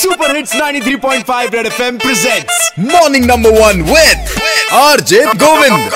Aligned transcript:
Super 0.00 0.34
hits 0.36 0.54
93.5 0.56 1.54
Red 1.54 1.66
FM 1.66 1.96
presents 2.04 2.70
morning 2.92 3.24
number 3.30 3.50
one 3.60 3.82
with 3.90 4.38
RJ 4.82 5.24
Govind 5.42 5.90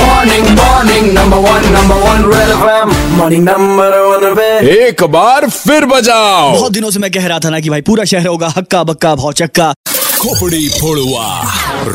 morning 0.00 0.46
morning 0.58 1.10
number 1.18 1.38
one 1.48 1.68
number 1.74 1.96
one 2.06 2.24
Red 2.32 2.50
FM 2.56 2.94
morning 3.18 3.44
number 3.48 3.98
one, 4.04 4.24
Red. 4.38 4.68
एक 4.78 5.02
बार 5.16 5.48
फिर 5.50 5.84
बजाओ। 5.86 6.50
बहुत 6.52 6.72
दिनों 6.72 6.90
से 6.90 6.98
मैं 7.00 7.10
कह 7.10 7.26
रहा 7.26 7.38
था 7.44 7.50
ना 7.50 7.60
कि 7.60 7.70
भाई 7.70 7.80
पूरा 7.90 8.04
शहर 8.12 8.26
होगा 8.26 8.52
हक्का 8.56 8.82
बक्का 8.90 9.14
भौचक्का 9.24 9.72
खोपड़ी 10.24 10.68
फोड़ुआ 10.68 11.24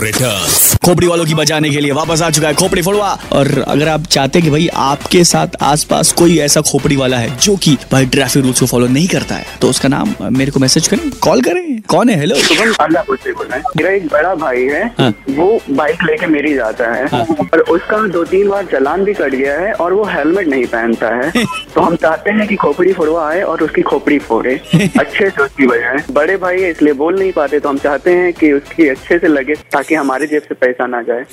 रिटर्न 0.02 0.78
खोपड़ी 0.86 1.08
वालों 1.08 1.26
की 1.26 1.34
बजाने 1.34 1.70
के 1.70 1.80
लिए 1.80 1.92
वापस 1.92 2.22
आ 2.22 2.30
चुका 2.30 2.48
है 2.48 2.54
खोपड़ी 2.54 2.82
फोड़वा। 2.82 3.18
और 3.32 3.48
अगर 3.68 3.88
आप 3.88 4.04
चाहते 4.06 4.40
हैं 4.40 4.46
कि 4.46 4.52
भाई 4.52 4.68
आपके 4.74 5.24
साथ 5.24 5.48
आसपास 5.62 6.12
कोई 6.12 6.38
ऐसा 6.40 6.62
खोपड़ी 6.62 6.96
वाला 6.96 7.18
है 7.18 7.38
जो 7.38 7.56
कि 7.56 7.78
भाई 7.92 8.06
ट्रैफ़िक 8.06 8.44
रूल्स 8.44 8.60
को 8.60 8.66
फॉलो 8.66 8.88
नहीं 8.88 9.08
करता 9.08 9.36
है 9.36 9.46
तो 9.62 9.70
उसका 9.70 9.90
नाम 9.90 10.14
मेरे 10.22 10.52
को 10.52 10.60
मैसेज 10.60 10.88
करें 10.88 11.10
कॉल 11.22 11.42
करें। 11.42 11.82
कौन 11.88 12.10
है? 12.10 12.20
हेलो 12.20 12.36
हैं। 12.36 13.62
मेरा 13.78 13.92
एक 13.92 14.08
बड़ा 14.08 14.36
भाई 14.36 14.64
है 14.64 14.86
हाँ। 15.00 15.10
वो 15.30 15.60
बाइक 15.72 16.04
लेके 16.04 16.28
मेरी 16.28 16.54
जाता 16.56 16.92
है 16.94 17.06
और 17.24 17.60
उसका 17.60 17.98
दो 18.08 18.24
तीन 18.26 18.50
बार 18.50 18.66
चलान 18.66 19.04
भी 19.04 19.14
कट 19.14 19.36
गया 19.36 19.60
है 19.60 19.74
और 19.74 19.94
वो 19.94 20.04
हेलमेट 20.04 20.48
नहीं 20.48 20.66
पहनता 20.66 21.08
है। 21.16 21.46
तो 21.76 21.82
हम 21.82 21.96
चाहते 21.96 22.32
हैं 22.32 22.48
कि 22.48 22.56
खोपड़ी 22.56 22.94
फोड़वा 22.94 23.28
आए 23.30 23.42
और 23.42 23.64
उसकी 23.64 23.82
खोपड़ी 23.82 24.20
फोड़े। 24.20 24.56
अच्छे 25.00 25.30
से 25.30 25.44
उसकी 25.44 25.68
बजाय 25.68 26.04
बड़े 26.12 26.38
भाई 26.38 26.62
है 26.62 26.72
इसलिए 26.72 26.94
बोल 26.94 27.20
नहीं 27.20 27.32
पाते 27.32 27.60
तो 27.60 27.70
हम 27.70 27.78
चाहते 27.78 28.12
हैं 28.12 28.19
कि 28.32 28.52
उसकी 28.52 28.88
अच्छे 28.88 29.18
से 29.20 29.28
लगे 29.28 29.56
ताकि 29.56 29.96
हमारे 29.96 30.28
जेब 30.28 30.42
से 30.42 30.56
पैसा 30.56 30.88
ना 30.88 31.02
जाए। 31.02 31.26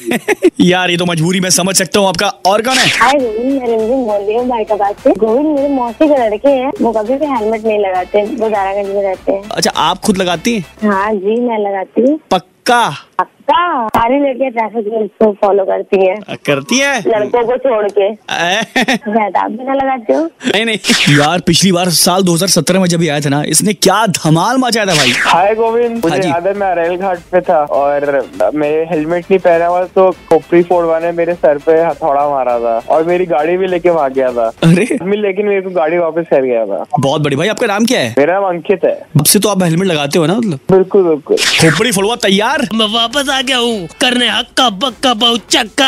यार 0.61 0.91
ये 0.91 0.97
तो 0.97 1.07
मजबूरी 1.07 1.41
मैं 1.41 1.51
समझ 1.51 1.77
सकता 1.77 2.01
हूँ। 2.01 2.09
आपका 2.09 2.29
और 2.47 2.63
कौन 2.63 2.77
है? 2.77 2.89
हाय 2.99 3.13
गोविंद 3.13 3.63
मैं 3.63 3.69
रिमझिम 3.69 4.05
बोल 4.07 4.21
रही 4.21 4.37
हूँ 4.37 4.49
बाइकाबाद 4.49 4.97
से। 4.97 5.13
गोविंद 5.19 5.47
मेरे 5.47 5.69
मौसी 5.69 6.09
के 6.09 6.29
लड़के 6.29 6.49
हैं। 6.49 6.73
वो 6.80 6.93
कभी 6.93 7.17
भी 7.17 7.27
हेलमेट 7.27 7.65
नहीं 7.65 7.79
लगाते 7.79 8.25
वो 8.25 8.49
दारागंज 8.49 8.95
में 8.95 9.03
रहते 9.03 9.33
हैं। 9.33 9.43
अच्छा 9.51 9.71
आप 9.71 9.99
खुद 9.99 10.17
लगाती 10.17 10.55
हैं? 10.59 10.91
हाँ 10.91 11.15
जी 11.15 11.41
मैं 11.41 11.59
लगाती 11.59 12.01
हूँ। 12.01 12.19
पक्का? 12.30 12.89
पक्का 13.19 13.36
सारी 13.51 14.19
लड़कियाँ 14.21 14.51
ट्रैफ़िक 14.51 14.87
रूल्स 14.93 15.11
को 15.23 15.30
फॉलो 15.41 15.65
करती 15.65 16.07
है। 16.07 16.15
करती 16.47 16.79
है? 16.79 16.99
लड़कों 17.09 17.43
को 17.47 17.57
छोड़ 17.57 17.88
के। 17.88 18.07
ए, 18.07 18.63
शायद 18.83 19.37
आप 19.37 19.51
भी 19.51 19.65
ना 19.65 19.75
लगाते 19.75 20.13
हो। 20.13 20.25
नहीं 20.47 20.65
नहीं। 20.65 21.19
यार 21.19 21.41
पिछली 21.47 21.73
बार 21.73 21.88
साल 21.99 22.23
2017 22.23 22.80
में 22.80 22.87
जब 22.88 23.03
ये 23.03 23.09
आया 23.09 23.21
था 23.21 23.29
ना 23.29 23.43
इसने 23.49 23.73
क्या 23.73 24.05
धमाल 24.07 24.57
मचाया 24.59 24.87
था 24.87 24.95
भाई? 24.95 25.11
हाय 25.19 25.55
गोविंद 25.55 26.07
हाँ 26.07 26.11
मुझे 26.11 26.29
याद 26.29 26.47
है 26.47 26.55
मैं 26.55 26.75
रेल 26.75 26.97
घाट 26.97 27.19
पे 27.33 27.41
था 27.41 27.59
और 27.79 28.51
मेरे 28.55 28.85
हेलमेट 28.91 29.25
नहीं 29.30 29.38
पहना 29.38 29.66
हुआ 29.66 29.85
तो 29.95 30.10
खोपड़ी 30.29 30.63
फोड़वा 30.63 30.99
ने 31.01 31.13
मेरे 31.13 31.35
सर 31.35 31.59
पे 31.66 31.81
हथौड़ा 31.85 32.29
मारा 32.31 32.59
था 32.60 32.77
और 32.95 33.05
मेरी 33.05 33.27
गाड़ी 33.27 33.57
भी 33.57 33.66
लेके 33.66 33.91
भाग 33.91 34.13
गया 34.13 34.33
था। 34.33 34.47
अरे। 34.63 34.88
लेकिन 35.16 35.47
मेरे 35.49 35.60
को 35.60 35.71
गाड़ी 35.71 35.99
वापस 35.99 36.25
कर 36.31 36.43
गया 36.43 36.65
था। 36.66 36.85
बहुत 37.01 37.21
बड़ी। 37.23 37.37
भाई 37.37 37.49
आपका 37.49 37.66
नाम 37.66 37.85
क्या 37.85 38.01
है? 38.01 38.15
मेरा 38.19 38.35
नाम 38.35 38.49
अंकित 38.49 38.85
है। 38.85 38.95
अब 39.19 39.25
से 39.25 39.38
तो 39.38 39.49
आप 39.49 39.63
हेलमेट 39.63 39.88
लगाते 39.88 40.19
हो 40.19 40.27
ना 40.27 40.35
मतलब? 40.35 40.59
बिल्कुल 40.71 41.03
बिल्कुल। 41.03 41.37
खोपड़ी 41.37 41.93
फोड़वा 41.93 42.16
तैयार? 42.23 42.69
मैं 42.75 42.87
वापस 42.95 43.29
आ 43.37 43.40
गया 43.42 43.56
हूँ। 43.59 43.88
करने 44.01 44.29
हक्का 44.29 44.68
बक्का 44.73 45.12
बहु 45.15 45.37
चक्का। 45.51 45.87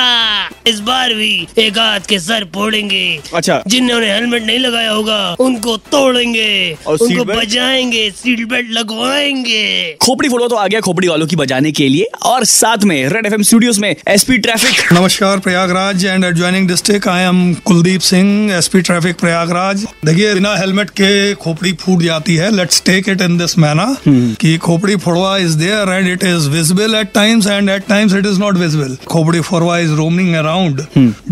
इस 0.67 0.81
बार 0.81 1.13
भी 1.15 1.47
एक 1.59 1.79
हाथ 1.79 2.09
के 2.09 2.19
सर 2.19 2.45
फोड़ेंगे। 2.55 3.21
अच्छा। 3.35 3.63
जिन्होंने 3.67 4.11
हेलमेट 4.13 4.43
नहीं 4.47 4.59
लगाया 4.59 4.91
होगा 4.91 5.21
उनको 5.41 5.77
तोड़ेंगे। 5.93 6.77
और 6.87 6.99
उनको 6.99 7.25
बजाएँगे 7.25 8.11
सीट 8.11 8.47
बेल्ट 8.49 8.71
लगवाएँगे। 8.71 9.97
खोपड़ी 10.03 10.29
फोड़वा 10.29 10.49
तो 10.49 10.57
आ 10.57 10.67
गया 10.67 10.81
खोपड़ी 10.81 11.09
वालों 11.09 11.27
की 11.27 11.37
बजाने 11.37 11.73
के 11.73 11.89
लिए। 11.89 12.09
और 12.25 12.45
साथ 12.45 12.85
में 12.85 13.09
रेड 13.09 13.27
एफएम 13.27 13.43
स्टूडियोज 13.43 13.79
में 13.79 13.95
एसपी 14.09 14.39
ट्रैफ़िक 14.39 14.93
नमस्कार 14.93 15.39
Prayagraj 15.39 16.05
and 16.05 16.25
adjoining 16.25 16.69
district 16.69 17.09
I 17.09 17.23
am 17.23 17.43
Kuldeep 17.65 18.01
Singh 18.01 18.53
SP 18.59 18.83
traffic 18.83 19.19
Prayagraj. 19.21 19.87
देखिए 20.05 20.35
बिना 20.35 20.55
हेलमेट 20.57 20.91
के 21.01 21.35
खोपड़ी 21.37 21.73
फूट 21.81 22.03
जाती 22.03 22.37
है। 22.37 22.55
Let's 22.57 22.83
take 22.87 23.09
it 23.09 23.21
in 23.21 23.39
this 23.39 23.59
manner 23.59 23.97
कि 24.41 24.57
खोपड़ी 24.59 24.97
फोड़वा 24.99 25.37
is 25.39 25.57
there 25.59 25.93
and 25.95 26.13
it 26.13 26.25
is 26.25 26.49
visible 26.51 26.95
at 26.95 27.13
times 27.39 27.47
and 27.59 27.71
at 27.71 27.87
times 27.89 28.15
it 28.15 28.27
is 28.27 28.39
not 28.41 28.57
visible 28.57 28.97
खोपड़ी 29.09 29.41
फोड़वा 29.41 29.79
is 29.79 29.93
roaming 29.93 30.35
around 30.35 30.81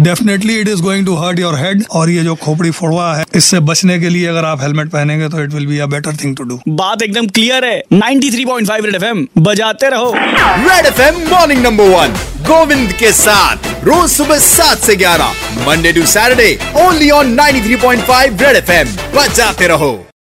definitely 0.01 0.59
it 0.61 0.69
is 0.69 0.83
going 0.83 1.07
to 1.07 1.15
hurt 1.17 1.39
your 1.39 1.59
head 1.59 1.85
और 1.91 2.11
ये 2.11 2.23
जो 2.25 2.35
खोपड़ी 2.35 2.71
फोड़वा 2.71 3.15
है 3.17 3.25
इससे 3.35 3.61
बचने 3.61 3.99
के 4.01 4.09
लिए 4.09 4.27
अगर 4.27 4.45
आप 4.45 4.63
हेलमेट 4.63 4.91
पहनेंगे 4.91 5.29
तो 5.29 5.43
it 5.43 5.53
will 5.53 5.67
be 5.67 5.79
a 5.79 5.87
better 5.87 6.17
thing 6.25 6.37
to 6.37 6.45
do 6.45 6.61
बात 6.69 7.03
एकदम 7.03 7.27
क्लियर 7.29 7.65
है। 7.65 7.83
93.5 7.93 8.85
रेड 8.85 8.95
एफएम 8.95 9.27
बजाते 9.39 9.89
रहो। 9.91 10.13
Red 10.17 10.87
FM 10.87 11.21
morning 11.31 11.63
number 11.63 11.89
one 11.91 12.17
Govind 12.49 12.93
के 12.93 13.13
साथ 13.13 13.85
रोज 13.85 14.11
सुबह 14.11 14.39
सात 14.39 14.79
से 14.79 14.97
ग्यारह 14.97 15.33
Monday 15.69 15.93
to 15.93 16.07
Saturday 16.07 16.59
only 16.87 17.11
on 17.11 17.37
93.5 17.41 18.43
Red 18.43 18.57
FM 18.57 18.97
बजाते 19.17 19.67
रहो। 19.69 20.07